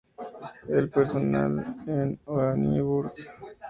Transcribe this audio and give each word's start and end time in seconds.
El 0.67 0.89
personal 0.89 1.75
en 1.85 2.19
Oranienburg. 2.25 3.13